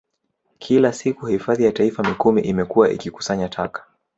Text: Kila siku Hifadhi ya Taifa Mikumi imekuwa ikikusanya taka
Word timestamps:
Kila 0.59 0.93
siku 0.93 1.25
Hifadhi 1.25 1.63
ya 1.65 1.71
Taifa 1.71 2.03
Mikumi 2.03 2.41
imekuwa 2.41 2.89
ikikusanya 2.91 3.49
taka 3.49 3.85